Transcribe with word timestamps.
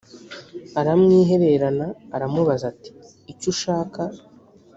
aramwihererana 0.79 1.87
aramubaza 2.15 2.65
ati 2.73 2.89
icyo 3.31 3.47
ushaka 3.53 4.01